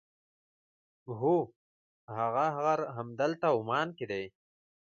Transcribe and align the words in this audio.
هو 1.21 1.35
هغه 2.17 2.47
غار 2.61 2.81
همدلته 2.97 3.47
عمان 3.57 3.87
کې 3.97 4.05
دی. 4.11 4.25